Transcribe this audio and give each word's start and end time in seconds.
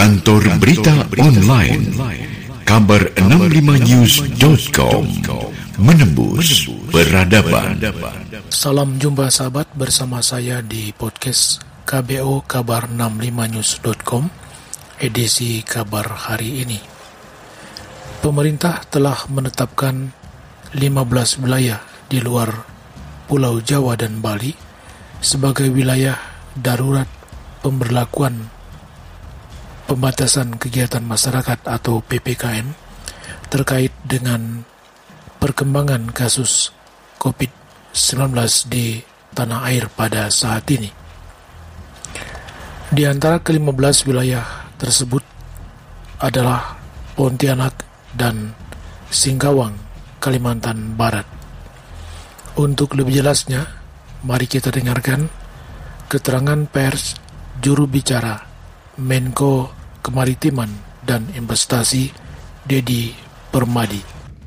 Kantor 0.00 0.56
Berita 0.56 1.04
Online. 1.20 1.92
Kabar 2.64 3.12
65news.com 3.20 5.04
Menembus 5.76 6.72
peradaban. 6.88 7.76
Salam 8.48 8.96
jumpa 8.96 9.28
sahabat 9.28 9.68
bersama 9.76 10.24
saya 10.24 10.64
di 10.64 10.96
podcast 10.96 11.60
KBO 11.84 12.48
Kabar 12.48 12.88
65news.com 12.88 14.24
edisi 15.04 15.60
kabar 15.68 16.08
hari 16.32 16.64
ini. 16.64 16.80
Pemerintah 18.24 18.80
telah 18.88 19.28
menetapkan 19.28 20.16
15 20.80 21.44
wilayah 21.44 21.84
di 22.08 22.24
luar 22.24 22.64
Pulau 23.28 23.60
Jawa 23.60 24.00
dan 24.00 24.24
Bali 24.24 24.56
sebagai 25.20 25.68
wilayah 25.68 26.16
darurat 26.56 27.12
pemberlakuan 27.60 28.59
pembatasan 29.90 30.54
kegiatan 30.54 31.02
masyarakat 31.02 31.66
atau 31.66 31.98
PPKM 31.98 32.70
terkait 33.50 33.90
dengan 34.06 34.62
perkembangan 35.42 36.14
kasus 36.14 36.70
COVID-19 37.18 38.30
di 38.70 39.02
tanah 39.34 39.66
air 39.66 39.90
pada 39.90 40.30
saat 40.30 40.62
ini. 40.70 40.94
Di 42.94 43.02
antara 43.02 43.42
ke-15 43.42 44.06
wilayah 44.06 44.70
tersebut 44.78 45.26
adalah 46.22 46.78
Pontianak 47.18 47.82
dan 48.14 48.54
Singkawang, 49.10 49.74
Kalimantan 50.22 50.94
Barat. 50.94 51.26
Untuk 52.54 52.94
lebih 52.94 53.26
jelasnya, 53.26 53.66
mari 54.22 54.46
kita 54.46 54.70
dengarkan 54.70 55.26
keterangan 56.06 56.62
pers 56.70 57.18
juru 57.58 57.90
bicara 57.90 58.46
Menko 58.98 59.79
Kemaritiman 60.00 60.72
dan 61.04 61.28
Investasi 61.36 62.08
Dedi 62.64 63.12
Permadi. 63.52 64.00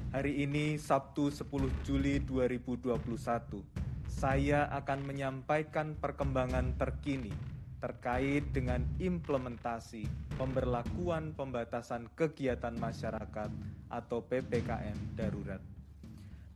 Hari 0.09 0.49
ini 0.49 0.81
Sabtu 0.81 1.29
10 1.29 1.45
Juli 1.85 2.17
2021, 2.25 3.61
saya 4.09 4.65
akan 4.73 5.05
menyampaikan 5.05 5.93
perkembangan 5.93 6.73
terkini 6.81 7.29
terkait 7.77 8.49
dengan 8.49 8.81
implementasi 8.97 10.09
pemberlakuan 10.41 11.37
pembatasan 11.37 12.09
kegiatan 12.17 12.73
masyarakat 12.73 13.53
atau 13.93 14.25
PPKM 14.25 14.97
darurat. 15.13 15.61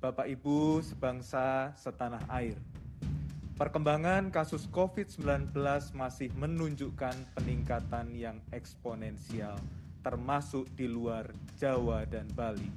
Bapak 0.01 0.25
Ibu 0.25 0.81
sebangsa 0.81 1.69
setanah 1.77 2.25
air, 2.33 2.57
perkembangan 3.57 4.29
kasus 4.29 4.69
COVID-19 4.69 5.49
masih 5.97 6.29
menunjukkan 6.37 7.17
peningkatan 7.33 8.13
yang 8.13 8.37
eksponensial, 8.53 9.57
termasuk 10.05 10.69
di 10.77 10.85
luar 10.85 11.33
Jawa 11.57 12.05
dan 12.05 12.29
Bali. 12.37 12.69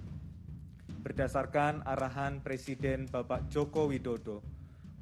Berdasarkan 1.04 1.84
arahan 1.84 2.40
Presiden 2.40 3.04
Bapak 3.12 3.52
Joko 3.52 3.92
Widodo, 3.92 4.40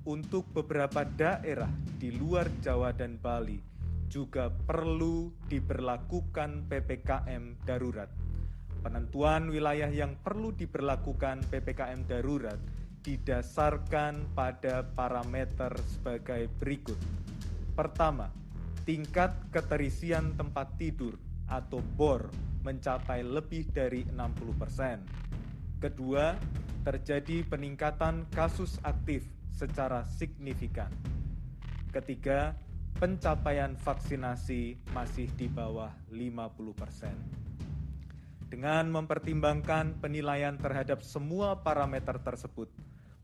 untuk 0.03 0.51
beberapa 0.51 1.07
daerah 1.07 1.71
di 1.95 2.11
luar 2.11 2.51
Jawa 2.59 2.91
dan 2.91 3.15
Bali 3.15 3.63
juga 4.11 4.51
perlu 4.51 5.31
diberlakukan 5.47 6.67
PPKM 6.67 7.55
darurat. 7.63 8.11
Penentuan 8.83 9.47
wilayah 9.47 9.91
yang 9.95 10.19
perlu 10.27 10.51
diberlakukan 10.51 11.47
PPKM 11.47 12.03
darurat 12.09 12.59
didasarkan 13.03 14.35
pada 14.35 14.83
parameter 14.95 15.73
sebagai 15.87 16.51
berikut. 16.59 16.99
Pertama, 17.75 18.31
tingkat 18.83 19.35
keterisian 19.55 20.35
tempat 20.35 20.75
tidur 20.81 21.15
atau 21.49 21.81
BOR 21.97 22.29
mencapai 22.67 23.23
lebih 23.25 23.71
dari 23.71 24.05
60%. 24.09 25.81
Kedua, 25.81 26.35
terjadi 26.83 27.47
peningkatan 27.47 28.27
kasus 28.35 28.81
aktif 28.83 29.25
secara 29.53 30.03
signifikan. 30.09 30.91
Ketiga, 31.95 32.57
pencapaian 32.99 33.79
vaksinasi 33.79 34.91
masih 34.91 35.31
di 35.39 35.47
bawah 35.47 35.95
50%. 36.11 37.15
Dengan 38.49 38.89
mempertimbangkan 38.89 40.01
penilaian 40.01 40.57
terhadap 40.57 41.05
semua 41.05 41.61
parameter 41.61 42.17
tersebut, 42.19 42.73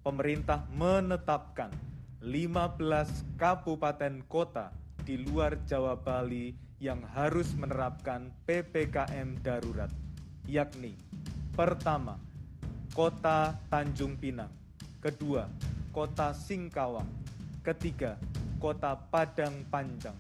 pemerintah 0.05 0.69
menetapkan 0.69 1.73
15 2.21 3.41
kabupaten 3.41 4.21
kota 4.29 4.71
di 5.01 5.17
luar 5.19 5.57
Jawa 5.65 5.97
Bali 5.97 6.53
yang 6.79 7.01
harus 7.17 7.57
menerapkan 7.57 8.29
PPKM 8.45 9.41
darurat, 9.41 9.89
yakni 10.45 10.95
pertama, 11.57 12.21
Kota 12.93 13.57
Tanjung 13.73 14.21
Pinang, 14.21 14.53
kedua, 15.01 15.49
Kota 15.95 16.35
Singkawang. 16.35 17.07
Ketiga, 17.63 18.19
Kota 18.59 18.99
Padang 19.09 19.63
Panjang. 19.71 20.19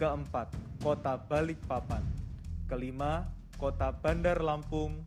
Keempat, 0.00 0.50
Kota 0.80 1.20
Balikpapan. 1.20 2.00
Kelima, 2.66 3.28
Kota 3.60 3.92
Bandar 3.92 4.40
Lampung. 4.40 5.04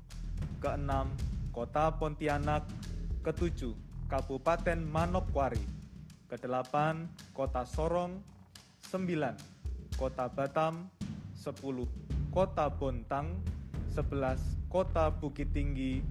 Keenam, 0.62 1.10
Kota 1.50 1.90
Pontianak. 1.98 2.64
Ketujuh, 3.26 3.74
Kabupaten 4.06 4.86
Manokwari. 4.86 5.62
Kedelapan, 6.30 7.10
Kota 7.34 7.66
Sorong. 7.66 8.22
Sembilan, 8.82 9.36
Kota 9.98 10.30
Batam. 10.30 10.90
Sepuluh, 11.34 11.90
Kota 12.30 12.70
Bontang. 12.70 13.42
Sebelas, 13.90 14.42
Kota 14.70 15.10
Bukit 15.10 15.54
Tinggi. 15.54 16.02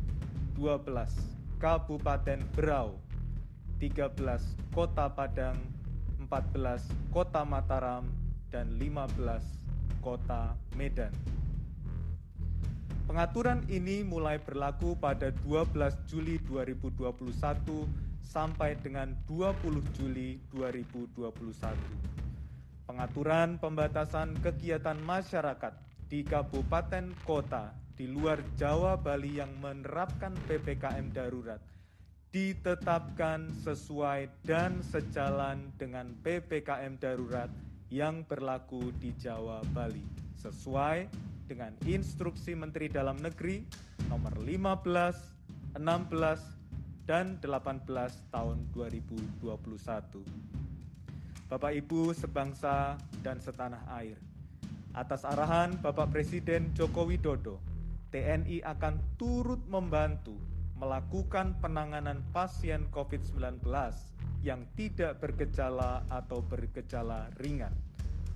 Dua 0.54 0.78
belas, 0.78 1.10
Kabupaten 1.58 2.38
Berau 2.54 3.04
13 3.78 4.72
Kota 4.72 5.10
Padang, 5.10 5.58
14 6.30 6.88
Kota 7.10 7.42
Mataram, 7.42 8.06
dan 8.48 8.70
15 8.78 9.42
Kota 10.00 10.54
Medan. 10.78 11.12
Pengaturan 13.14 13.62
ini 13.70 14.02
mulai 14.02 14.42
berlaku 14.42 14.98
pada 14.98 15.30
12 15.46 15.70
Juli 16.10 16.34
2021 16.50 17.14
sampai 18.26 18.74
dengan 18.82 19.14
20 19.30 19.54
Juli 19.94 20.42
2021. 20.50 21.30
Pengaturan 22.90 23.54
pembatasan 23.62 24.34
kegiatan 24.42 24.98
masyarakat 24.98 25.78
di 26.10 26.26
kabupaten 26.26 27.14
kota 27.22 27.70
di 27.94 28.10
luar 28.10 28.42
Jawa 28.58 28.98
Bali 28.98 29.38
yang 29.38 29.62
menerapkan 29.62 30.34
PPKM 30.50 31.14
darurat 31.14 31.62
ditetapkan 32.34 33.54
sesuai 33.62 34.42
dan 34.42 34.82
sejalan 34.82 35.70
dengan 35.78 36.18
PPKM 36.18 36.98
darurat 36.98 37.46
yang 37.94 38.26
berlaku 38.26 38.90
di 38.98 39.14
Jawa 39.22 39.62
Bali 39.70 40.02
sesuai 40.42 41.30
dengan 41.44 41.76
instruksi 41.84 42.56
Menteri 42.56 42.88
Dalam 42.88 43.20
Negeri 43.20 43.64
nomor 44.08 44.32
15, 44.40 45.76
16, 45.76 45.78
dan 47.04 47.36
18 47.44 47.84
tahun 48.32 48.58
2021. 48.72 49.44
Bapak 51.44 51.72
Ibu 51.76 52.16
sebangsa 52.16 52.96
dan 53.20 53.36
setanah 53.36 53.84
air, 54.00 54.16
atas 54.96 55.28
arahan 55.28 55.76
Bapak 55.84 56.08
Presiden 56.08 56.72
Joko 56.72 57.04
Widodo, 57.04 57.60
TNI 58.08 58.64
akan 58.64 58.96
turut 59.20 59.60
membantu 59.68 60.32
melakukan 60.80 61.54
penanganan 61.60 62.24
pasien 62.32 62.88
COVID-19 62.90 63.60
yang 64.40 64.64
tidak 64.74 65.20
bergejala 65.20 66.02
atau 66.08 66.40
bergejala 66.40 67.28
ringan. 67.40 67.72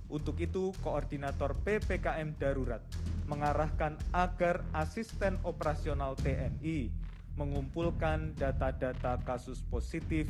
Untuk 0.09 0.41
itu, 0.41 0.73
Koordinator 0.81 1.53
PPKM 1.61 2.33
Darurat 2.41 2.81
mengarahkan 3.29 3.93
agar 4.09 4.65
asisten 4.73 5.37
operasional 5.45 6.17
TNI 6.17 6.89
mengumpulkan 7.37 8.33
data-data 8.33 9.21
kasus 9.21 9.61
positif 9.69 10.25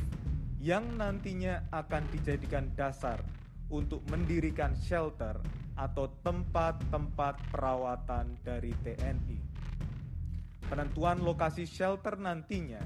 yang 0.60 0.84
nantinya 1.00 1.64
akan 1.72 2.04
dijadikan 2.12 2.68
dasar 2.76 3.24
untuk 3.72 4.04
mendirikan 4.12 4.76
shelter 4.76 5.40
atau 5.80 6.12
tempat-tempat 6.20 7.40
perawatan 7.48 8.36
dari 8.44 8.76
TNI. 8.84 9.40
Penentuan 10.68 11.24
lokasi 11.24 11.64
shelter 11.64 12.20
nantinya 12.20 12.84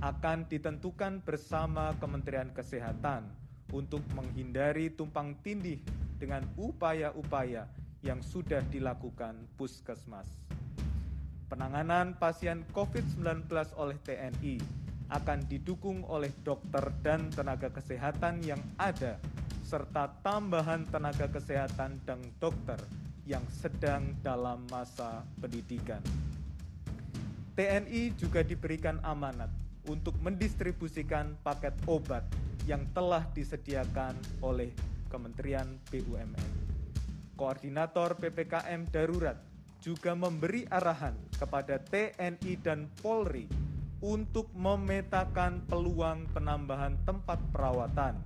akan 0.00 0.48
ditentukan 0.48 1.20
bersama 1.22 1.92
Kementerian 2.00 2.50
Kesehatan 2.56 3.28
untuk 3.70 4.00
menghindari 4.16 4.90
tumpang 4.90 5.36
tindih 5.44 5.84
dengan 6.22 6.46
upaya-upaya 6.54 7.66
yang 8.06 8.22
sudah 8.22 8.62
dilakukan 8.70 9.34
puskesmas. 9.58 10.30
Penanganan 11.50 12.14
pasien 12.14 12.62
COVID-19 12.70 13.50
oleh 13.74 13.98
TNI 14.06 14.62
akan 15.10 15.44
didukung 15.50 16.06
oleh 16.06 16.30
dokter 16.46 16.94
dan 17.02 17.26
tenaga 17.34 17.74
kesehatan 17.74 18.38
yang 18.46 18.62
ada, 18.78 19.18
serta 19.66 20.14
tambahan 20.22 20.86
tenaga 20.88 21.26
kesehatan 21.26 21.98
dan 22.06 22.22
dokter 22.38 22.78
yang 23.26 23.42
sedang 23.50 24.14
dalam 24.22 24.62
masa 24.70 25.26
pendidikan. 25.42 26.00
TNI 27.52 28.16
juga 28.16 28.40
diberikan 28.40 28.96
amanat 29.04 29.52
untuk 29.90 30.16
mendistribusikan 30.22 31.36
paket 31.44 31.76
obat 31.84 32.24
yang 32.64 32.86
telah 32.96 33.26
disediakan 33.36 34.16
oleh 34.40 34.72
Kementerian 35.12 35.76
BUMN. 35.92 36.32
Koordinator 37.36 38.16
PPKM 38.16 38.88
darurat 38.88 39.36
juga 39.84 40.16
memberi 40.16 40.64
arahan 40.72 41.12
kepada 41.36 41.76
TNI 41.76 42.52
dan 42.64 42.88
Polri 43.04 43.44
untuk 44.00 44.48
memetakan 44.56 45.62
peluang 45.68 46.24
penambahan 46.32 46.96
tempat 47.04 47.38
perawatan, 47.52 48.16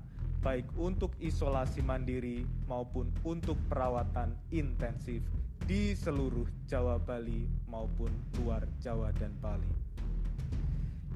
baik 0.46 0.68
untuk 0.78 1.12
isolasi 1.18 1.82
mandiri 1.82 2.46
maupun 2.70 3.10
untuk 3.26 3.58
perawatan 3.66 4.38
intensif 4.54 5.20
di 5.66 5.96
seluruh 5.98 6.46
Jawa 6.70 7.02
Bali 7.02 7.48
maupun 7.66 8.12
luar 8.38 8.62
Jawa 8.78 9.10
dan 9.16 9.34
Bali. 9.42 9.68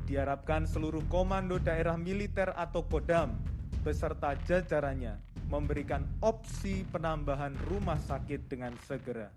Diharapkan 0.09 0.67
seluruh 0.67 1.07
komando 1.07 1.63
daerah 1.63 1.95
militer 1.95 2.51
atau 2.59 2.83
Kodam 2.83 3.50
beserta 3.81 4.37
jajarannya 4.47 5.17
memberikan 5.49 6.07
opsi 6.23 6.87
penambahan 6.89 7.57
rumah 7.67 7.99
sakit 7.99 8.47
dengan 8.47 8.77
segera 8.87 9.29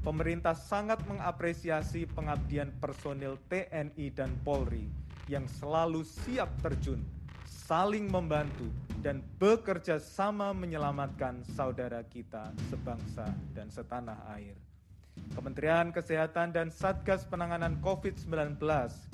pemerintah 0.00 0.56
sangat 0.56 1.00
mengapresiasi 1.04 2.08
pengabdian 2.08 2.72
personil 2.80 3.36
TNI 3.52 4.06
dan 4.16 4.32
Polri 4.40 4.88
yang 5.28 5.44
selalu 5.46 6.02
siap 6.02 6.48
terjun, 6.64 7.04
saling 7.44 8.08
membantu, 8.08 8.66
dan 9.04 9.22
bekerja 9.38 10.00
sama 10.00 10.52
menyelamatkan 10.56 11.44
saudara 11.56 12.02
kita 12.04 12.52
sebangsa 12.68 13.28
dan 13.54 13.70
setanah 13.70 14.18
air. 14.36 14.56
Kementerian 15.36 15.94
Kesehatan 15.94 16.50
dan 16.50 16.72
Satgas 16.72 17.22
Penanganan 17.28 17.78
COVID-19 17.84 18.58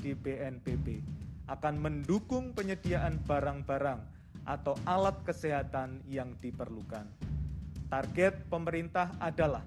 di 0.01 0.17
BNPB 0.17 1.03
akan 1.51 1.75
mendukung 1.77 2.57
penyediaan 2.57 3.21
barang-barang 3.27 4.16
atau 4.47 4.79
alat 4.87 5.19
kesehatan 5.27 6.01
yang 6.07 6.33
diperlukan. 6.39 7.05
Target 7.91 8.47
pemerintah 8.47 9.15
adalah 9.19 9.63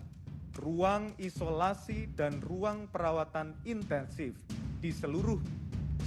ruang 0.60 1.16
isolasi 1.20 2.12
dan 2.16 2.40
ruang 2.44 2.88
perawatan 2.92 3.56
intensif 3.64 4.36
di 4.80 4.92
seluruh 4.92 5.40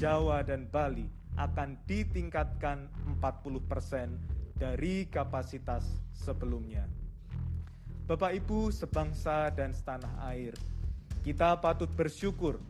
Jawa 0.00 0.44
dan 0.44 0.68
Bali 0.68 1.06
akan 1.40 1.80
ditingkatkan 1.88 2.88
40% 3.20 4.60
dari 4.60 5.08
kapasitas 5.08 5.84
sebelumnya. 6.12 6.84
Bapak 8.04 8.36
Ibu 8.36 8.68
sebangsa 8.68 9.48
dan 9.54 9.72
setanah 9.72 10.28
air, 10.28 10.52
kita 11.24 11.56
patut 11.62 11.88
bersyukur 11.96 12.60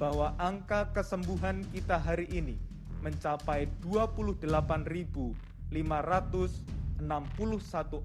bahwa 0.00 0.32
angka 0.40 0.88
kesembuhan 0.94 1.64
kita 1.74 2.00
hari 2.00 2.28
ini 2.32 2.56
mencapai 3.04 3.68
28.561 5.70 7.02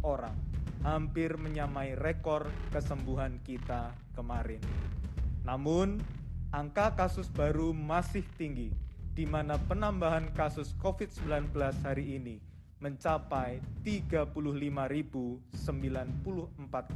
orang 0.02 0.36
hampir 0.82 1.38
menyamai 1.38 1.94
rekor 1.94 2.50
kesembuhan 2.74 3.38
kita 3.46 3.94
kemarin. 4.18 4.62
Namun, 5.46 6.02
angka 6.50 6.98
kasus 6.98 7.30
baru 7.30 7.70
masih 7.74 8.26
tinggi, 8.38 8.74
di 9.14 9.30
mana 9.30 9.62
penambahan 9.70 10.34
kasus 10.34 10.74
COVID-19 10.82 11.54
hari 11.86 12.18
ini 12.18 12.42
mencapai 12.82 13.62
35.094 13.86 15.54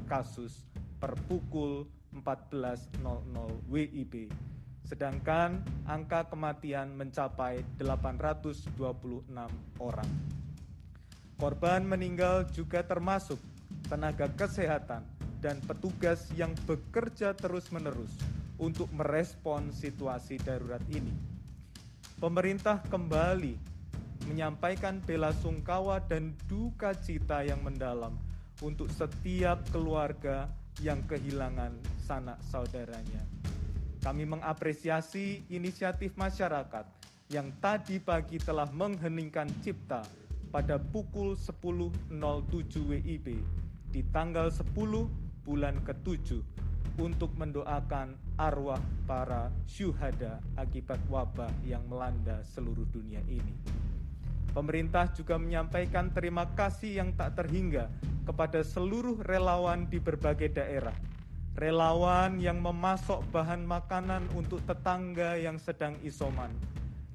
kasus 0.10 0.66
per 0.98 1.14
pukul 1.30 1.86
14.00 2.10 3.06
WIB. 3.70 4.34
Sedangkan 4.86 5.62
angka 5.86 6.30
kematian 6.30 6.94
mencapai 6.98 7.62
826 7.78 8.74
orang. 9.78 10.10
Korban 11.36 11.84
meninggal 11.84 12.48
juga 12.56 12.80
termasuk 12.82 13.38
tenaga 13.86 14.32
kesehatan, 14.34 15.04
dan 15.46 15.62
petugas 15.62 16.26
yang 16.34 16.58
bekerja 16.66 17.38
terus-menerus 17.38 18.10
untuk 18.58 18.90
merespon 18.90 19.70
situasi 19.70 20.42
darurat 20.42 20.82
ini. 20.90 21.14
Pemerintah 22.18 22.82
kembali 22.90 23.54
menyampaikan 24.26 24.98
bela 25.06 25.30
sungkawa 25.38 26.02
dan 26.02 26.34
duka 26.50 26.98
cita 26.98 27.46
yang 27.46 27.62
mendalam 27.62 28.18
untuk 28.64 28.90
setiap 28.90 29.62
keluarga 29.70 30.50
yang 30.82 30.98
kehilangan 31.06 31.78
sanak 32.02 32.42
saudaranya. 32.50 33.22
Kami 34.02 34.26
mengapresiasi 34.26 35.46
inisiatif 35.54 36.18
masyarakat 36.18 36.90
yang 37.30 37.54
tadi 37.62 38.02
pagi 38.02 38.42
telah 38.42 38.70
mengheningkan 38.74 39.50
cipta 39.62 40.02
pada 40.56 40.80
pukul 40.80 41.36
10.07 41.36 42.16
WIB 42.88 43.28
di 43.92 44.02
tanggal 44.16 44.48
10 44.48 44.72
bulan 45.44 45.84
ke-7 45.84 46.40
untuk 46.96 47.36
mendoakan 47.36 48.16
arwah 48.40 48.80
para 49.04 49.52
syuhada 49.68 50.40
akibat 50.56 50.96
wabah 51.12 51.52
yang 51.68 51.84
melanda 51.92 52.40
seluruh 52.48 52.88
dunia 52.88 53.20
ini. 53.28 53.52
Pemerintah 54.56 55.12
juga 55.12 55.36
menyampaikan 55.36 56.08
terima 56.16 56.48
kasih 56.56 57.04
yang 57.04 57.12
tak 57.20 57.36
terhingga 57.36 57.92
kepada 58.24 58.64
seluruh 58.64 59.28
relawan 59.28 59.84
di 59.92 60.00
berbagai 60.00 60.56
daerah. 60.56 60.96
Relawan 61.60 62.40
yang 62.40 62.64
memasok 62.64 63.28
bahan 63.28 63.68
makanan 63.68 64.24
untuk 64.32 64.64
tetangga 64.64 65.36
yang 65.36 65.60
sedang 65.60 66.00
isoman. 66.00 66.56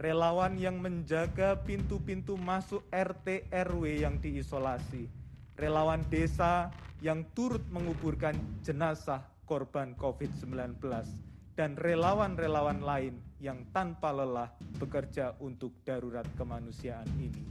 Relawan 0.01 0.57
yang 0.57 0.81
menjaga 0.81 1.61
pintu-pintu 1.61 2.41
masuk 2.41 2.81
RT 2.89 3.53
RW 3.53 4.01
yang 4.01 4.17
diisolasi. 4.17 5.05
Relawan 5.61 6.01
desa 6.09 6.73
yang 7.05 7.21
turut 7.37 7.61
menguburkan 7.69 8.33
jenazah 8.65 9.21
korban 9.45 9.93
COVID-19, 10.01 10.81
dan 11.53 11.77
relawan-relawan 11.77 12.81
lain 12.81 13.21
yang 13.45 13.61
tanpa 13.77 14.09
lelah 14.09 14.49
bekerja 14.81 15.37
untuk 15.37 15.77
darurat 15.85 16.25
kemanusiaan 16.41 17.05
ini. 17.21 17.45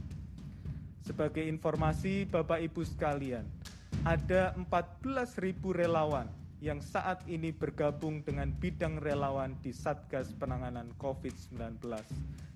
Sebagai 1.06 1.46
informasi 1.46 2.26
Bapak 2.26 2.66
Ibu 2.66 2.82
sekalian, 2.82 3.46
ada 4.02 4.58
14.000 4.58 5.54
relawan 5.70 6.26
yang 6.60 6.84
saat 6.84 7.24
ini 7.24 7.56
bergabung 7.56 8.20
dengan 8.20 8.52
bidang 8.52 9.00
relawan 9.00 9.56
di 9.64 9.72
Satgas 9.72 10.28
Penanganan 10.36 10.92
COVID-19 11.00 11.80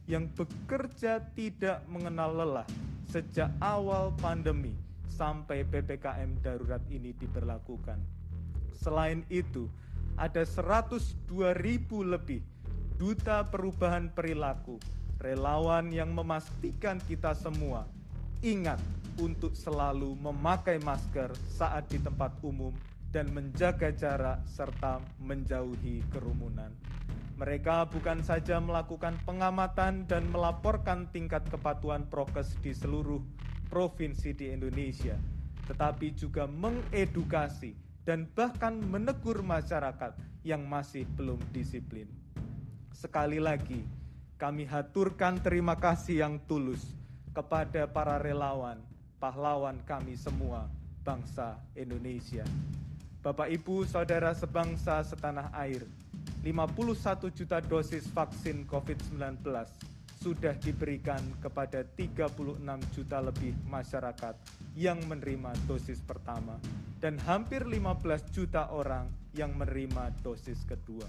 yang 0.04 0.28
bekerja 0.36 1.20
tidak 1.32 1.80
mengenal 1.88 2.32
lelah 2.36 2.68
sejak 3.08 3.48
awal 3.62 4.12
pandemi 4.20 4.76
sampai 5.08 5.62
PPKM 5.64 6.42
darurat 6.42 6.82
ini 6.90 7.14
diberlakukan. 7.14 8.02
Selain 8.74 9.22
itu, 9.30 9.70
ada 10.18 10.42
102 10.42 11.54
ribu 11.62 12.02
lebih 12.02 12.42
duta 12.98 13.46
perubahan 13.46 14.10
perilaku, 14.10 14.78
relawan 15.22 15.90
yang 15.94 16.10
memastikan 16.10 16.98
kita 17.06 17.34
semua 17.34 17.86
ingat 18.44 18.76
untuk 19.16 19.56
selalu 19.56 20.18
memakai 20.20 20.76
masker 20.82 21.32
saat 21.48 21.88
di 21.88 21.96
tempat 21.96 22.34
umum 22.44 22.76
dan 23.08 23.30
menjaga 23.30 23.94
jarak 23.94 24.42
serta 24.44 25.00
menjauhi 25.22 26.02
kerumunan. 26.12 26.68
Mereka 27.34 27.90
bukan 27.90 28.22
saja 28.22 28.62
melakukan 28.62 29.18
pengamatan 29.26 30.06
dan 30.06 30.30
melaporkan 30.30 31.10
tingkat 31.10 31.42
kepatuhan 31.50 32.06
prokes 32.06 32.54
di 32.62 32.70
seluruh 32.70 33.18
provinsi 33.66 34.30
di 34.38 34.54
Indonesia, 34.54 35.18
tetapi 35.66 36.14
juga 36.14 36.46
mengedukasi 36.46 37.74
dan 38.06 38.30
bahkan 38.38 38.78
menegur 38.78 39.42
masyarakat 39.42 40.14
yang 40.46 40.62
masih 40.62 41.02
belum 41.18 41.42
disiplin. 41.50 42.06
Sekali 42.94 43.42
lagi, 43.42 43.82
kami 44.38 44.62
haturkan 44.62 45.42
terima 45.42 45.74
kasih 45.74 46.22
yang 46.22 46.38
tulus 46.46 46.86
kepada 47.34 47.90
para 47.90 48.22
relawan, 48.22 48.78
pahlawan 49.18 49.82
kami 49.82 50.14
semua, 50.14 50.70
bangsa 51.02 51.58
Indonesia. 51.74 52.46
Bapak 53.26 53.50
Ibu, 53.50 53.88
saudara 53.90 54.30
sebangsa 54.36 55.02
setanah 55.02 55.50
air, 55.50 55.82
51 56.44 57.32
juta 57.32 57.56
dosis 57.64 58.04
vaksin 58.12 58.68
COVID-19 58.68 59.40
sudah 60.20 60.52
diberikan 60.60 61.20
kepada 61.40 61.80
36 61.96 62.60
juta 62.92 63.24
lebih 63.24 63.56
masyarakat 63.64 64.36
yang 64.76 65.00
menerima 65.08 65.56
dosis 65.64 66.04
pertama 66.04 66.60
dan 67.00 67.16
hampir 67.24 67.64
15 67.64 68.28
juta 68.28 68.68
orang 68.68 69.08
yang 69.32 69.56
menerima 69.56 70.12
dosis 70.20 70.60
kedua. 70.68 71.08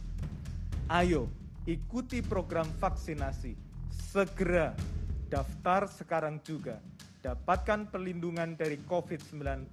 Ayo 0.87 1.27
ikuti 1.67 2.23
program 2.23 2.71
vaksinasi. 2.79 3.59
Segera 3.91 4.71
daftar 5.27 5.91
sekarang 5.91 6.39
juga. 6.47 6.79
Dapatkan 7.19 7.91
perlindungan 7.91 8.55
dari 8.55 8.79
COVID-19. 8.87 9.67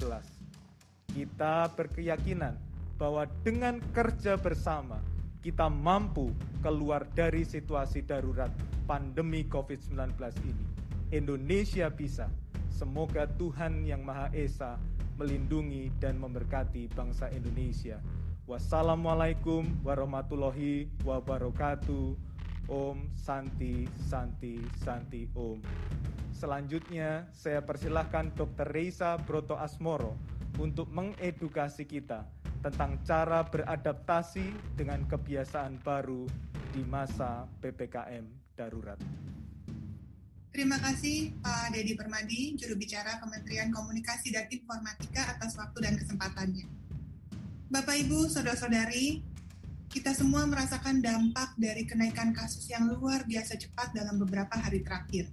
Kita 1.07 1.71
berkeyakinan 1.71 2.57
bahwa 2.97 3.29
dengan 3.45 3.77
kerja 3.93 4.41
bersama, 4.41 5.12
kita 5.43 5.67
mampu 5.67 6.31
keluar 6.63 7.03
dari 7.19 7.43
situasi 7.43 8.07
darurat 8.07 8.49
pandemi 8.87 9.43
COVID-19 9.51 10.15
ini. 10.47 10.67
Indonesia 11.11 11.91
bisa. 11.91 12.31
Semoga 12.71 13.27
Tuhan 13.37 13.83
Yang 13.85 14.03
Maha 14.07 14.29
Esa 14.33 14.79
melindungi 15.19 15.91
dan 15.99 16.17
memberkati 16.17 16.89
bangsa 16.95 17.29
Indonesia. 17.35 17.99
Wassalamualaikum 18.47 19.67
warahmatullahi 19.83 20.89
wabarakatuh. 21.03 22.31
Om 22.71 23.11
Santi 23.19 23.91
Santi 24.07 24.63
Santi 24.79 25.27
Om. 25.35 25.59
Selanjutnya 26.31 27.27
saya 27.35 27.59
persilahkan 27.59 28.31
Dr. 28.39 28.71
Reisa 28.71 29.19
Broto 29.19 29.59
Asmoro 29.59 30.15
untuk 30.63 30.87
mengedukasi 30.95 31.83
kita 31.83 32.23
tentang 32.63 33.03
cara 33.03 33.43
beradaptasi 33.43 34.79
dengan 34.79 35.03
kebiasaan 35.11 35.83
baru 35.83 36.25
di 36.71 36.87
masa 36.87 37.45
PPKM 37.59 38.55
darurat. 38.55 38.97
Terima 40.53 40.77
kasih 40.79 41.33
Pak 41.41 41.73
Dedi 41.73 41.97
Permadi, 41.97 42.55
juru 42.61 42.77
bicara 42.77 43.17
Kementerian 43.19 43.73
Komunikasi 43.73 44.31
dan 44.31 44.47
Informatika 44.53 45.33
atas 45.33 45.57
waktu 45.57 45.79
dan 45.81 45.97
kesempatannya. 45.97 46.69
Bapak 47.73 47.97
Ibu, 48.05 48.29
saudara-saudari, 48.29 49.25
kita 49.89 50.13
semua 50.13 50.45
merasakan 50.45 51.01
dampak 51.01 51.57
dari 51.57 51.89
kenaikan 51.89 52.37
kasus 52.37 52.69
yang 52.69 52.85
luar 52.85 53.25
biasa 53.25 53.57
cepat 53.57 53.97
dalam 53.97 54.21
beberapa 54.21 54.53
hari 54.61 54.85
terakhir. 54.85 55.33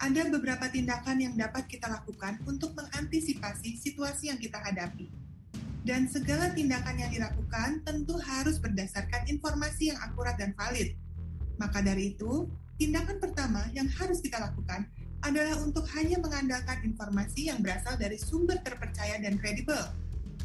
Ada 0.00 0.28
beberapa 0.32 0.68
tindakan 0.72 1.20
yang 1.20 1.34
dapat 1.36 1.68
kita 1.68 1.88
lakukan 1.88 2.40
untuk 2.48 2.72
mengantisipasi 2.76 3.76
situasi 3.76 4.32
yang 4.32 4.40
kita 4.40 4.56
hadapi. 4.56 5.25
Dan 5.86 6.10
segala 6.10 6.50
tindakan 6.50 6.98
yang 6.98 7.14
dilakukan 7.14 7.86
tentu 7.86 8.18
harus 8.18 8.58
berdasarkan 8.58 9.30
informasi 9.30 9.94
yang 9.94 9.98
akurat 10.02 10.34
dan 10.34 10.50
valid. 10.58 10.98
Maka 11.62 11.78
dari 11.78 12.18
itu, 12.18 12.50
tindakan 12.74 13.22
pertama 13.22 13.70
yang 13.70 13.86
harus 13.94 14.18
kita 14.18 14.42
lakukan 14.42 14.82
adalah 15.22 15.62
untuk 15.62 15.86
hanya 15.94 16.18
mengandalkan 16.18 16.82
informasi 16.82 17.54
yang 17.54 17.62
berasal 17.62 17.94
dari 17.94 18.18
sumber 18.18 18.58
terpercaya 18.66 19.22
dan 19.22 19.38
kredibel, 19.38 19.78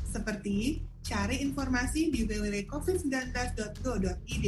seperti 0.06 0.86
cari 1.02 1.42
informasi 1.42 2.14
di 2.14 2.22
www.covid19.go.id 2.30 4.48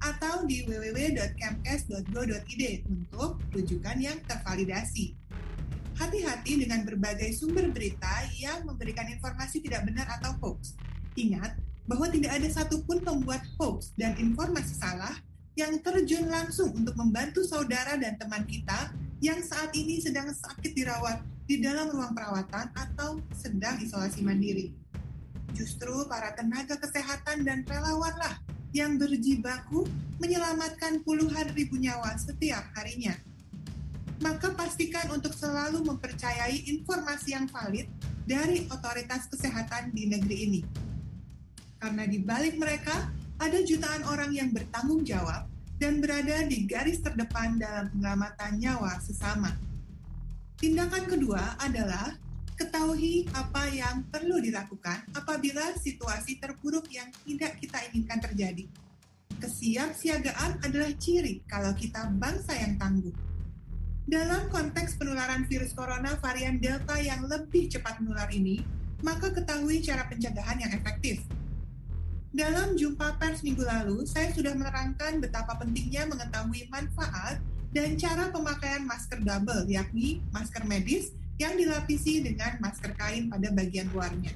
atau 0.00 0.48
di 0.48 0.64
www.kemkes.go.id 0.64 2.62
untuk 2.88 3.44
rujukan 3.52 4.00
yang 4.00 4.16
tervalidasi. 4.24 5.19
Hati-hati 6.00 6.64
dengan 6.64 6.80
berbagai 6.88 7.36
sumber 7.36 7.68
berita 7.68 8.24
yang 8.40 8.64
memberikan 8.64 9.04
informasi 9.12 9.60
tidak 9.60 9.84
benar 9.84 10.08
atau 10.16 10.32
hoax. 10.40 10.72
Ingat 11.12 11.60
bahwa 11.84 12.08
tidak 12.08 12.40
ada 12.40 12.48
satupun 12.48 13.04
pembuat 13.04 13.44
hoax 13.60 13.92
dan 14.00 14.16
informasi 14.16 14.80
salah 14.80 15.12
yang 15.60 15.76
terjun 15.84 16.24
langsung 16.32 16.72
untuk 16.72 16.96
membantu 16.96 17.44
saudara 17.44 18.00
dan 18.00 18.16
teman 18.16 18.48
kita 18.48 18.96
yang 19.20 19.44
saat 19.44 19.76
ini 19.76 20.00
sedang 20.00 20.32
sakit 20.32 20.72
dirawat 20.72 21.20
di 21.44 21.60
dalam 21.60 21.92
ruang 21.92 22.16
perawatan 22.16 22.72
atau 22.72 23.20
sedang 23.36 23.76
isolasi 23.84 24.24
mandiri. 24.24 24.72
Justru 25.52 26.08
para 26.08 26.32
tenaga 26.32 26.80
kesehatan 26.80 27.44
dan 27.44 27.60
relawanlah 27.68 28.40
yang 28.72 28.96
berjibaku 28.96 29.84
menyelamatkan 30.16 31.04
puluhan 31.04 31.52
ribu 31.52 31.76
nyawa 31.76 32.16
setiap 32.16 32.64
harinya. 32.80 33.12
Maka 34.20 34.52
pastikan 34.52 35.08
untuk 35.16 35.32
selalu 35.32 35.80
mempercayai 35.80 36.68
informasi 36.68 37.32
yang 37.32 37.48
valid 37.48 37.88
dari 38.28 38.68
otoritas 38.68 39.24
kesehatan 39.32 39.96
di 39.96 40.12
negeri 40.12 40.36
ini. 40.44 40.60
Karena 41.80 42.04
di 42.04 42.20
balik 42.20 42.60
mereka 42.60 43.08
ada 43.40 43.58
jutaan 43.64 44.04
orang 44.04 44.36
yang 44.36 44.52
bertanggung 44.52 45.00
jawab 45.08 45.48
dan 45.80 46.04
berada 46.04 46.44
di 46.44 46.68
garis 46.68 47.00
terdepan 47.00 47.56
dalam 47.56 47.88
penyelamatan 47.88 48.60
nyawa 48.60 49.00
sesama. 49.00 49.56
Tindakan 50.60 51.08
kedua 51.08 51.56
adalah 51.56 52.12
ketahui 52.60 53.24
apa 53.32 53.72
yang 53.72 54.04
perlu 54.12 54.36
dilakukan 54.44 55.08
apabila 55.16 55.72
situasi 55.80 56.36
terburuk 56.36 56.84
yang 56.92 57.08
tidak 57.24 57.56
kita 57.56 57.80
inginkan 57.88 58.20
terjadi. 58.20 58.68
Kesiapsiagaan 59.40 60.60
adalah 60.60 60.92
ciri 61.00 61.40
kalau 61.48 61.72
kita 61.72 62.12
bangsa 62.20 62.52
yang 62.52 62.76
tangguh. 62.76 63.29
Dalam 64.06 64.48
konteks 64.52 64.96
penularan 65.00 65.48
virus 65.48 65.74
corona 65.74 66.16
varian 66.20 66.60
Delta 66.62 66.96
yang 67.00 67.26
lebih 67.26 67.68
cepat 67.72 68.00
menular 68.00 68.28
ini, 68.32 68.62
maka 69.04 69.32
ketahui 69.32 69.80
cara 69.80 70.06
pencegahan 70.08 70.60
yang 70.60 70.72
efektif– 70.76 71.20
dalam 72.30 72.78
jumpa 72.78 73.18
pers 73.18 73.42
minggu 73.42 73.66
lalu, 73.66 74.06
saya 74.06 74.30
sudah 74.30 74.54
menerangkan 74.54 75.18
betapa 75.18 75.58
pentingnya 75.58 76.06
mengetahui 76.06 76.70
manfaat 76.70 77.42
dan 77.74 77.98
cara 77.98 78.30
pemakaian 78.30 78.86
masker 78.86 79.18
double, 79.26 79.66
yakni 79.66 80.22
masker 80.30 80.62
medis 80.62 81.10
yang 81.42 81.58
dilapisi 81.58 82.22
dengan 82.22 82.54
masker 82.62 82.94
kain 82.94 83.26
pada 83.26 83.50
bagian 83.50 83.90
luarnya. 83.90 84.30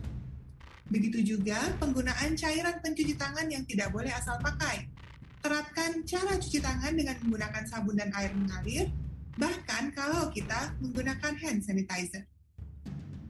Begitu 0.90 1.38
juga 1.38 1.71
penggunaan 1.78 2.35
cairan 2.35 2.83
pencuci 2.83 3.14
tangan 3.14 3.47
yang 3.47 3.62
tidak 3.62 3.94
boleh 3.94 4.11
asal 4.11 4.42
pakai. 4.42 4.90
Terapkan 5.38 6.02
cara 6.02 6.35
cuci 6.35 6.59
tangan 6.59 6.99
dengan 6.99 7.14
menggunakan 7.23 7.62
sabun 7.71 7.94
dan 7.94 8.11
air 8.18 8.35
mengalir, 8.35 8.90
bahkan 9.38 9.90
kalau 9.94 10.30
kita 10.30 10.74
menggunakan 10.78 11.34
hand 11.34 11.60
sanitizer. 11.66 12.24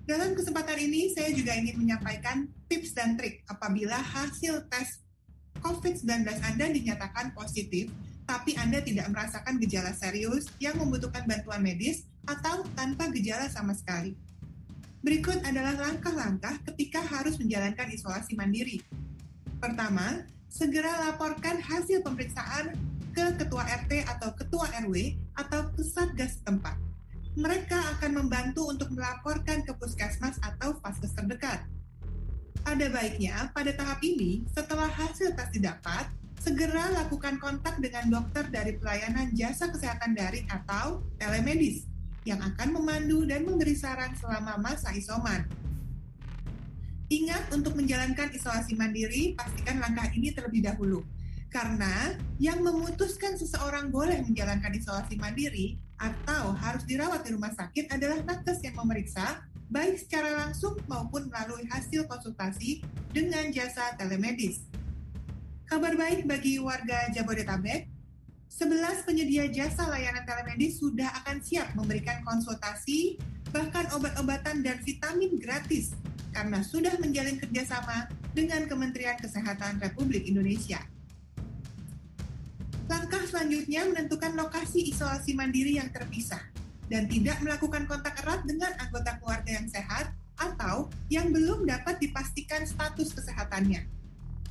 Dalam 0.04 0.37
kesempatan 0.37 0.76
ini, 0.76 1.16
saya 1.16 1.32
juga 1.32 1.56
ingin 1.56 1.80
menyampaikan 1.80 2.44
tips 2.68 2.92
dan 2.92 3.16
trik 3.16 3.40
apabila 3.49 3.96
hasil 3.96 4.68
tes 4.68 5.00
COVID-19 5.64 6.28
Anda 6.44 6.68
dinyatakan 6.68 7.32
positif, 7.32 7.88
tapi 8.28 8.52
Anda 8.61 8.84
tidak 8.84 9.08
merasakan 9.08 9.56
gejala 9.64 9.96
serius 9.96 10.44
yang 10.61 10.76
membutuhkan 10.76 11.25
bantuan 11.25 11.64
medis 11.64 12.04
atau 12.28 12.68
tanpa 12.76 13.08
gejala 13.16 13.49
sama 13.49 13.73
sekali. 13.73 14.12
Berikut 15.00 15.40
adalah 15.44 15.76
langkah-langkah 15.88 16.61
ketika 16.73 17.00
harus 17.00 17.37
menjalankan 17.40 17.88
isolasi 17.92 18.37
mandiri. 18.37 18.80
Pertama, 19.61 20.25
segera 20.52 21.08
laporkan 21.08 21.61
hasil 21.61 22.04
pemeriksaan 22.04 22.76
ke 23.12 23.25
ketua 23.40 23.64
RT 23.84 24.04
atau 24.04 24.32
ketua 24.37 24.68
RW 24.84 25.16
atau 25.35 25.71
pusat 25.75 26.14
gas 26.14 26.38
tempat 26.43 26.79
mereka 27.35 27.99
akan 27.99 28.25
membantu 28.25 28.71
untuk 28.71 28.95
melaporkan 28.95 29.67
ke 29.67 29.75
puskesmas 29.75 30.38
atau 30.38 30.79
vaskes 30.79 31.11
terdekat. 31.19 31.67
Ada 32.64 32.88
baiknya 32.88 33.50
pada 33.50 33.75
tahap 33.75 34.00
ini, 34.07 34.47
setelah 34.55 34.87
hasil 34.88 35.35
tes 35.35 35.50
didapat, 35.53 36.09
segera 36.38 36.95
lakukan 36.95 37.37
kontak 37.43 37.76
dengan 37.83 38.09
dokter 38.09 38.47
dari 38.49 38.79
pelayanan 38.79 39.35
jasa 39.35 39.69
kesehatan 39.69 40.14
daring 40.14 40.47
atau 40.49 41.03
telemedis 41.19 41.85
yang 42.25 42.41
akan 42.41 42.73
memandu 42.73 43.26
dan 43.29 43.45
memberi 43.45 43.76
saran 43.76 44.14
selama 44.17 44.57
masa 44.57 44.95
isoman. 44.97 45.45
Ingat 47.12 47.53
untuk 47.53 47.76
menjalankan 47.76 48.33
isolasi 48.33 48.79
mandiri, 48.79 49.37
pastikan 49.37 49.76
langkah 49.83 50.09
ini 50.17 50.33
terlebih 50.33 50.64
dahulu. 50.64 51.05
Karena 51.54 52.18
yang 52.42 52.66
memutuskan 52.66 53.38
seseorang 53.38 53.94
boleh 53.94 54.26
menjalankan 54.26 54.75
isolasi 54.75 55.14
mandiri 55.14 55.78
atau 56.02 56.50
harus 56.50 56.82
dirawat 56.82 57.23
di 57.23 57.30
rumah 57.30 57.54
sakit 57.54 57.94
adalah 57.94 58.18
nakes 58.26 58.58
yang 58.66 58.75
memeriksa 58.75 59.46
baik 59.70 60.02
secara 60.02 60.34
langsung 60.34 60.75
maupun 60.90 61.30
melalui 61.30 61.62
hasil 61.70 62.11
konsultasi 62.11 62.82
dengan 63.14 63.54
jasa 63.54 63.94
telemedis. 63.94 64.66
Kabar 65.70 65.94
baik 65.94 66.26
bagi 66.26 66.58
warga 66.58 67.06
Jabodetabek, 67.14 67.87
11 68.50 69.06
penyedia 69.06 69.46
jasa 69.46 69.87
layanan 69.87 70.26
telemedis 70.26 70.82
sudah 70.82 71.06
akan 71.23 71.38
siap 71.38 71.70
memberikan 71.78 72.18
konsultasi, 72.26 73.14
bahkan 73.54 73.87
obat-obatan 73.94 74.66
dan 74.66 74.82
vitamin 74.82 75.38
gratis 75.38 75.94
karena 76.34 76.66
sudah 76.66 76.99
menjalin 76.99 77.38
kerjasama 77.38 78.11
dengan 78.34 78.66
Kementerian 78.66 79.14
Kesehatan 79.23 79.78
Republik 79.78 80.26
Indonesia. 80.26 80.82
Langkah 82.85 83.25
selanjutnya 83.25 83.88
menentukan 83.88 84.37
lokasi 84.37 84.93
isolasi 84.93 85.33
mandiri 85.33 85.81
yang 85.81 85.88
terpisah 85.88 86.41
dan 86.93 87.09
tidak 87.09 87.41
melakukan 87.41 87.88
kontak 87.88 88.21
erat 88.21 88.45
dengan 88.45 88.76
anggota 88.76 89.17
keluarga 89.17 89.50
yang 89.57 89.69
sehat 89.73 90.12
atau 90.37 90.93
yang 91.09 91.33
belum 91.33 91.64
dapat 91.64 91.97
dipastikan 92.03 92.69
status 92.69 93.17
kesehatannya. 93.17 93.88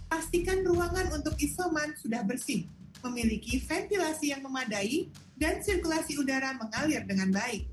Pastikan 0.10 0.66
ruangan 0.66 1.14
untuk 1.14 1.38
isoman 1.42 1.94
sudah 1.98 2.26
bersih, 2.26 2.66
memiliki 3.06 3.62
ventilasi 3.62 4.34
yang 4.34 4.42
memadai, 4.46 5.10
dan 5.38 5.62
sirkulasi 5.62 6.18
udara 6.22 6.54
mengalir 6.58 7.02
dengan 7.06 7.34
baik. 7.34 7.66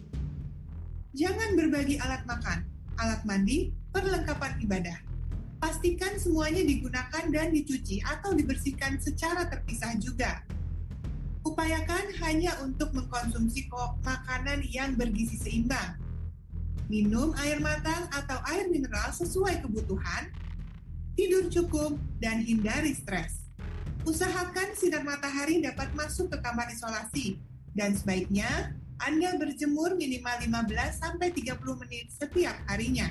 Jangan 1.13 1.57
berbagi 1.57 2.01
alat 2.01 2.25
makan, 2.25 2.65
alat 2.97 3.21
mandi, 3.29 3.73
perlengkapan 3.93 4.57
ibadah. 4.65 5.10
Pastikan 5.61 6.17
semuanya 6.17 6.65
digunakan 6.65 7.25
dan 7.29 7.53
dicuci 7.53 8.01
atau 8.01 8.33
dibersihkan 8.33 8.97
secara 8.97 9.45
terpisah 9.45 9.93
juga. 10.01 10.41
Upayakan 11.45 12.17
hanya 12.25 12.57
untuk 12.65 12.97
mengkonsumsi 12.97 13.69
makanan 14.01 14.65
yang 14.73 14.97
bergizi 14.97 15.37
seimbang. 15.37 16.01
minum 16.91 17.31
air 17.47 17.63
matang 17.63 18.11
atau 18.11 18.43
air 18.51 18.67
mineral 18.67 19.15
sesuai 19.15 19.63
kebutuhan, 19.63 20.27
tidur 21.15 21.47
cukup, 21.47 21.95
dan 22.19 22.43
hindari 22.43 22.99
stres. 22.99 23.47
Usahakan 24.03 24.75
sinar 24.75 25.07
matahari 25.07 25.63
dapat 25.63 25.87
masuk 25.95 26.35
ke 26.35 26.43
kamar 26.43 26.67
isolasi, 26.67 27.39
dan 27.79 27.95
sebaiknya 27.95 28.75
Anda 28.99 29.39
berjemur 29.39 29.95
minimal 29.95 30.51
15-30 30.51 31.81
menit 31.87 32.11
setiap 32.11 32.59
harinya. 32.67 33.07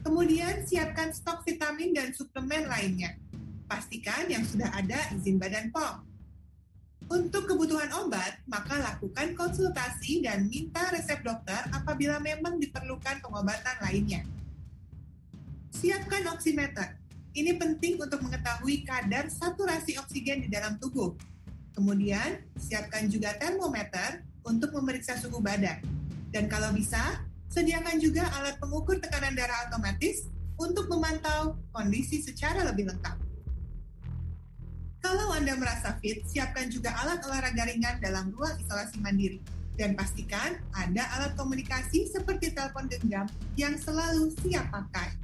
Kemudian 0.00 0.64
siapkan 0.64 1.12
stok 1.12 1.44
vitamin 1.44 1.92
dan 1.92 2.16
suplemen 2.16 2.64
lainnya. 2.68 3.16
Pastikan 3.68 4.26
yang 4.26 4.42
sudah 4.42 4.72
ada 4.72 4.98
izin 5.14 5.36
Badan 5.36 5.68
POM. 5.70 6.10
Untuk 7.10 7.50
kebutuhan 7.50 7.90
obat, 8.06 8.38
maka 8.46 8.78
lakukan 8.78 9.34
konsultasi 9.34 10.22
dan 10.22 10.46
minta 10.46 10.94
resep 10.94 11.18
dokter 11.26 11.58
apabila 11.74 12.22
memang 12.22 12.62
diperlukan 12.62 13.18
pengobatan 13.18 13.76
lainnya. 13.82 14.22
Siapkan 15.74 16.22
oximeter. 16.30 16.98
Ini 17.30 17.58
penting 17.58 17.98
untuk 17.98 18.22
mengetahui 18.22 18.82
kadar 18.86 19.26
saturasi 19.30 19.98
oksigen 19.98 20.46
di 20.46 20.48
dalam 20.50 20.78
tubuh. 20.78 21.14
Kemudian, 21.74 22.42
siapkan 22.58 23.06
juga 23.06 23.34
termometer 23.38 24.26
untuk 24.42 24.74
memeriksa 24.74 25.14
suhu 25.18 25.38
badan. 25.38 25.82
Dan 26.30 26.46
kalau 26.50 26.74
bisa, 26.74 27.22
sediakan 27.50 27.98
juga 27.98 28.30
alat 28.38 28.56
pengukur 28.62 29.02
tekanan 29.02 29.34
darah 29.34 29.66
otomatis 29.66 30.30
untuk 30.54 30.86
memantau 30.86 31.58
kondisi 31.74 32.22
secara 32.22 32.62
lebih 32.70 32.88
lengkap. 32.88 33.18
Kalau 35.00 35.32
Anda 35.32 35.56
merasa 35.56 35.96
fit, 35.98 36.22
siapkan 36.28 36.70
juga 36.70 36.92
alat 36.94 37.24
olahraga 37.24 37.66
ringan 37.66 37.98
dalam 37.98 38.30
ruang 38.36 38.54
isolasi 38.60 39.00
mandiri. 39.02 39.40
Dan 39.74 39.96
pastikan 39.96 40.60
ada 40.76 41.08
alat 41.16 41.32
komunikasi 41.40 42.04
seperti 42.04 42.52
telepon 42.52 42.84
genggam 42.84 43.24
yang 43.56 43.80
selalu 43.80 44.28
siap 44.44 44.68
pakai. 44.68 45.16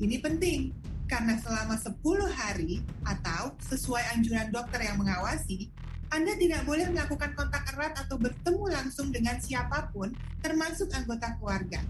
Ini 0.00 0.24
penting, 0.24 0.72
karena 1.04 1.36
selama 1.44 1.76
10 1.76 2.00
hari 2.32 2.80
atau 3.04 3.52
sesuai 3.68 4.16
anjuran 4.16 4.48
dokter 4.48 4.80
yang 4.88 4.96
mengawasi, 4.96 5.68
Anda 6.08 6.32
tidak 6.40 6.64
boleh 6.64 6.88
melakukan 6.88 7.36
kontak 7.36 7.68
erat 7.76 7.92
atau 8.00 8.16
bertemu 8.16 8.64
langsung 8.72 9.12
dengan 9.12 9.36
siapa 9.44 9.92
pun, 9.92 10.08
termasuk 10.40 10.88
anggota 10.96 11.36
keluarga. 11.36 11.84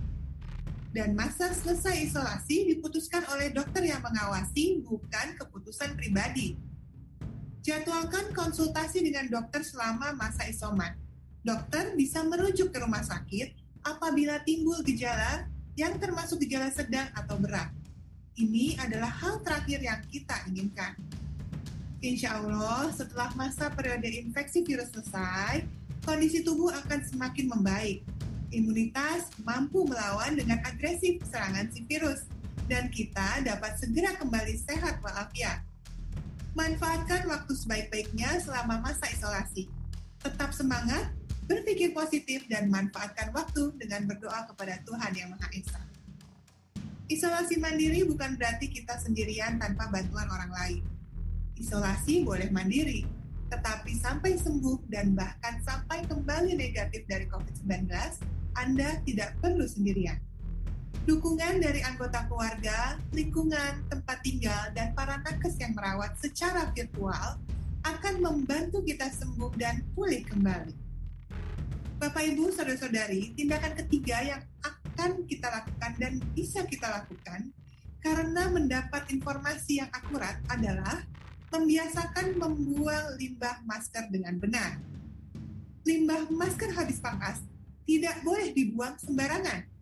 Dan 0.91 1.15
masa 1.15 1.55
selesai 1.55 2.11
isolasi 2.11 2.75
diputuskan 2.75 3.23
oleh 3.31 3.55
dokter 3.55 3.87
yang 3.87 4.03
mengawasi, 4.03 4.83
bukan 4.83 5.39
keputusan 5.39 5.95
pribadi. 5.95 6.59
Jadwalkan 7.63 8.35
konsultasi 8.35 9.07
dengan 9.07 9.31
dokter 9.31 9.63
selama 9.63 10.17
masa 10.17 10.49
isoman. 10.51 10.97
Dokter 11.45 11.95
bisa 11.95 12.25
merujuk 12.27 12.75
ke 12.75 12.79
rumah 12.83 13.05
sakit 13.05 13.55
apabila 13.87 14.43
timbul 14.43 14.83
gejala 14.83 15.47
yang 15.79 15.95
termasuk 16.03 16.43
gejala 16.43 16.75
sedang 16.75 17.07
atau 17.15 17.39
berat. 17.39 17.71
Ini 18.35 18.83
adalah 18.83 19.11
hal 19.11 19.39
terakhir 19.47 19.79
yang 19.79 20.01
kita 20.11 20.35
inginkan. 20.51 20.99
Insya 21.99 22.38
Allah, 22.38 22.95
setelah 22.95 23.35
masa 23.35 23.75
periode 23.75 24.07
infeksi 24.07 24.62
virus 24.62 24.95
selesai, 24.95 25.67
kondisi 26.07 26.47
tubuh 26.47 26.71
akan 26.71 27.02
semakin 27.02 27.50
membaik. 27.50 28.07
Imunitas 28.55 29.26
mampu 29.43 29.83
melawan 29.83 30.38
dengan 30.38 30.62
agresif 30.62 31.19
serangan 31.26 31.67
si 31.75 31.83
virus, 31.90 32.23
dan 32.71 32.87
kita 32.95 33.43
dapat 33.43 33.83
segera 33.83 34.14
kembali 34.14 34.55
sehat 34.62 35.02
walafiat. 35.02 35.67
Manfaatkan 36.55 37.26
waktu 37.26 37.52
sebaik-baiknya 37.67 38.47
selama 38.47 38.78
masa 38.78 39.11
isolasi. 39.11 39.67
Tetap 40.23 40.55
semangat, 40.55 41.11
berpikir 41.50 41.90
positif, 41.90 42.47
dan 42.47 42.71
manfaatkan 42.71 43.35
waktu 43.35 43.75
dengan 43.75 44.07
berdoa 44.07 44.47
kepada 44.55 44.78
Tuhan 44.87 45.12
Yang 45.19 45.28
Maha 45.35 45.49
Esa. 45.50 45.83
Isolasi 47.11 47.59
mandiri 47.59 48.07
bukan 48.07 48.38
berarti 48.38 48.70
kita 48.70 49.03
sendirian 49.03 49.59
tanpa 49.59 49.90
bantuan 49.90 50.31
orang 50.31 50.53
lain. 50.55 50.83
Isolasi 51.59 52.23
boleh 52.23 52.49
mandiri, 52.55 53.03
tetapi 53.51 53.99
sampai 53.99 54.38
sembuh 54.38 54.87
dan 54.87 55.18
bahkan 55.18 55.59
sampai 55.66 56.07
kembali 56.07 56.55
negatif 56.55 57.03
dari 57.11 57.27
COVID-19, 57.27 57.90
Anda 58.55 59.03
tidak 59.03 59.35
perlu 59.42 59.66
sendirian. 59.66 60.23
Dukungan 61.09 61.59
dari 61.59 61.83
anggota 61.83 62.29
keluarga, 62.31 63.01
lingkungan, 63.11 63.83
tempat 63.90 64.18
tinggal, 64.23 64.71
dan 64.77 64.94
para 64.94 65.18
nakes 65.25 65.57
yang 65.59 65.75
merawat 65.75 66.14
secara 66.21 66.71
virtual 66.71 67.40
akan 67.83 68.14
membantu 68.21 68.85
kita 68.85 69.09
sembuh 69.11 69.53
dan 69.57 69.83
pulih 69.97 70.23
kembali. 70.29 70.75
Bapak, 71.99 72.23
Ibu, 72.23 72.55
Saudara-saudari, 72.55 73.35
tindakan 73.35 73.75
ketiga 73.83 74.23
yang 74.23 74.42
akan 74.62 75.27
kita 75.27 75.51
lakukan 75.51 75.92
dan 75.99 76.12
bisa 76.31 76.62
kita 76.68 76.87
lakukan 76.87 77.51
karena 77.99 78.47
mendapat 78.55 79.11
informasi 79.11 79.83
yang 79.83 79.90
akurat 79.90 80.38
adalah 80.47 81.03
membiasakan 81.49 82.37
membuang 82.37 83.17
limbah 83.17 83.65
masker 83.65 84.09
dengan 84.13 84.37
benar. 84.37 84.77
Limbah 85.85 86.29
masker 86.29 86.73
habis 86.77 87.01
pakas 87.01 87.41
tidak 87.89 88.21
boleh 88.21 88.53
dibuang 88.53 88.97
sembarangan 89.01 89.79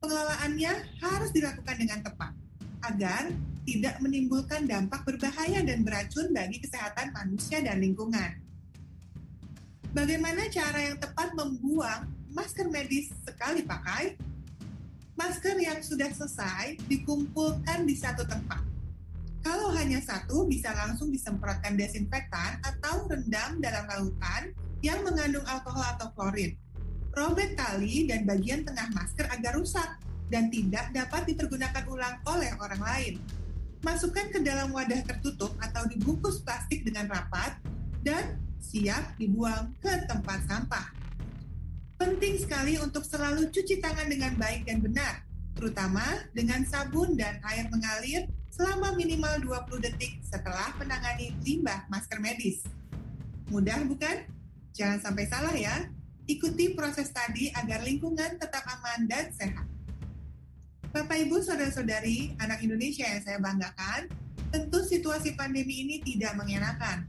pengelolaannya 0.00 0.72
harus 1.04 1.30
dilakukan 1.30 1.76
dengan 1.76 2.00
tepat 2.00 2.32
agar 2.88 3.28
tidak 3.68 4.00
menimbulkan 4.00 4.64
dampak 4.64 5.04
berbahaya 5.04 5.60
dan 5.60 5.84
beracun 5.84 6.32
bagi 6.32 6.58
kesehatan 6.64 7.12
manusia 7.12 7.60
dan 7.60 7.78
lingkungan. 7.78 8.40
Bagaimana 9.92 10.48
cara 10.48 10.80
yang 10.80 10.96
tepat 10.96 11.36
membuang 11.36 12.08
masker 12.32 12.66
medis 12.72 13.12
sekali 13.26 13.60
pakai? 13.62 14.16
Masker 15.18 15.60
yang 15.60 15.84
sudah 15.84 16.08
selesai 16.08 16.80
dikumpulkan 16.88 17.84
di 17.84 17.92
satu 17.92 18.24
tempat. 18.24 18.69
Kalau 19.40 19.72
hanya 19.72 20.00
satu, 20.04 20.44
bisa 20.44 20.72
langsung 20.76 21.08
disemprotkan 21.08 21.76
desinfektan 21.78 22.60
atau 22.60 23.08
rendam 23.08 23.60
dalam 23.60 23.84
lautan 23.88 24.52
yang 24.84 25.00
mengandung 25.00 25.44
alkohol 25.48 25.84
atau 25.96 26.12
klorin 26.12 26.56
robek 27.14 27.58
tali 27.58 28.06
dan 28.06 28.22
bagian 28.22 28.62
tengah 28.62 28.86
masker 28.94 29.26
agar 29.30 29.58
rusak 29.58 29.98
dan 30.30 30.46
tidak 30.46 30.94
dapat 30.94 31.26
dipergunakan 31.26 31.84
ulang 31.90 32.16
oleh 32.30 32.54
orang 32.62 32.82
lain. 32.82 33.14
Masukkan 33.82 34.28
ke 34.30 34.38
dalam 34.44 34.70
wadah 34.70 35.02
tertutup 35.02 35.56
atau 35.58 35.88
dibungkus 35.88 36.44
plastik 36.44 36.84
dengan 36.84 37.08
rapat 37.10 37.56
dan 38.04 38.38
siap 38.60 39.16
dibuang 39.16 39.72
ke 39.80 39.90
tempat 40.06 40.44
sampah. 40.46 40.92
Penting 41.96 42.40
sekali 42.40 42.78
untuk 42.78 43.04
selalu 43.04 43.48
cuci 43.50 43.80
tangan 43.80 44.08
dengan 44.08 44.36
baik 44.36 44.68
dan 44.68 44.84
benar, 44.84 45.24
terutama 45.60 46.02
dengan 46.32 46.64
sabun 46.64 47.12
dan 47.20 47.36
air 47.52 47.68
mengalir 47.68 48.24
selama 48.48 48.96
minimal 48.96 49.60
20 49.68 49.84
detik 49.84 50.16
setelah 50.24 50.72
menangani 50.80 51.36
limbah 51.44 51.84
masker 51.92 52.16
medis. 52.16 52.64
Mudah 53.52 53.84
bukan? 53.84 54.24
Jangan 54.72 55.04
sampai 55.04 55.28
salah 55.28 55.52
ya. 55.52 55.92
Ikuti 56.24 56.72
proses 56.72 57.12
tadi 57.12 57.52
agar 57.52 57.84
lingkungan 57.84 58.40
tetap 58.40 58.64
aman 58.64 59.04
dan 59.04 59.28
sehat. 59.36 59.68
Bapak 60.90 61.28
Ibu 61.28 61.44
Saudara-saudari, 61.44 62.34
anak 62.40 62.64
Indonesia 62.64 63.04
yang 63.04 63.20
saya 63.20 63.38
banggakan, 63.38 64.10
tentu 64.50 64.80
situasi 64.82 65.36
pandemi 65.36 65.84
ini 65.86 66.02
tidak 66.02 66.34
mengenakan. 66.40 67.06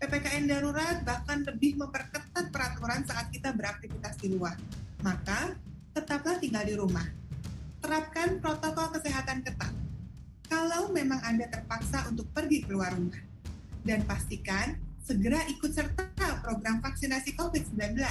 PPKN 0.00 0.48
darurat 0.48 1.02
bahkan 1.06 1.44
lebih 1.44 1.78
memperketat 1.78 2.50
peraturan 2.50 3.06
saat 3.06 3.30
kita 3.30 3.54
beraktivitas 3.54 4.18
di 4.18 4.34
luar. 4.34 4.58
Maka, 5.02 5.54
tetaplah 5.94 6.38
tinggal 6.42 6.66
di 6.66 6.74
rumah. 6.74 7.25
Terapkan 7.80 8.40
protokol 8.40 8.96
kesehatan 8.96 9.44
ketat. 9.44 9.72
Kalau 10.46 10.90
memang 10.94 11.18
Anda 11.26 11.50
terpaksa 11.50 12.06
untuk 12.08 12.30
pergi 12.30 12.64
keluar 12.64 12.94
rumah. 12.94 13.18
Dan 13.86 14.02
pastikan 14.06 14.78
segera 15.06 15.38
ikut 15.46 15.70
serta 15.70 16.42
program 16.42 16.82
vaksinasi 16.82 17.38
COVID-19. 17.38 18.02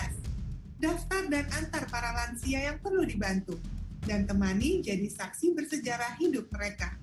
Daftar 0.75 1.23
dan 1.31 1.45
antar 1.55 1.87
para 1.87 2.11
lansia 2.11 2.71
yang 2.71 2.79
perlu 2.83 3.07
dibantu, 3.07 3.55
dan 4.03 4.27
temani 4.27 4.83
jadi 4.83 5.07
saksi 5.07 5.55
bersejarah 5.55 6.19
hidup 6.19 6.51
mereka. 6.51 6.95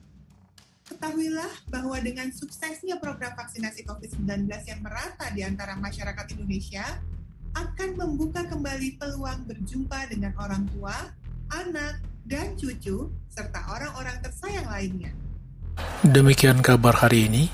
Ketahuilah 0.92 1.72
bahwa 1.72 1.96
dengan 2.04 2.28
suksesnya 2.28 3.00
program 3.00 3.32
vaksinasi 3.32 3.88
COVID-19 3.88 4.44
yang 4.68 4.80
merata 4.84 5.32
di 5.32 5.40
antara 5.40 5.72
masyarakat 5.80 6.36
Indonesia, 6.36 6.84
akan 7.52 7.96
membuka 7.96 8.44
kembali 8.48 8.96
peluang 8.96 9.44
berjumpa 9.48 10.08
dengan 10.08 10.32
orang 10.40 10.64
tua, 10.72 10.96
anak, 11.52 12.00
dan 12.26 12.54
cucu, 12.54 13.10
serta 13.30 13.60
orang-orang 13.70 14.16
tersayang 14.22 14.68
lainnya. 14.68 15.12
Demikian 16.04 16.60
kabar 16.60 16.98
hari 17.02 17.28
ini. 17.30 17.44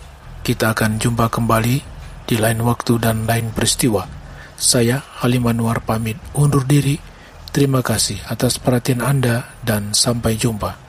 Kita 0.43 0.73
akan 0.73 0.97
jumpa 0.97 1.29
kembali 1.29 1.77
di 2.25 2.37
lain 2.41 2.65
waktu 2.65 2.97
dan 2.97 3.29
lain 3.29 3.53
peristiwa. 3.53 4.09
Saya 4.57 5.05
Halim 5.21 5.45
Anwar 5.47 5.85
pamit 5.85 6.17
undur 6.33 6.65
diri. 6.65 6.97
Terima 7.53 7.85
kasih 7.85 8.21
atas 8.29 8.57
perhatian 8.61 9.05
Anda 9.05 9.57
dan 9.65 9.93
sampai 9.93 10.37
jumpa. 10.37 10.89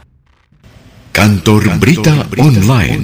Kantor 1.11 1.75
Berita 1.81 2.23
Online 2.39 3.03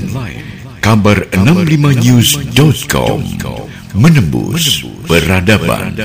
kabar 0.86 1.18
65news.com 1.34 3.26
menembus 3.98 4.86
peradaban. 5.10 5.98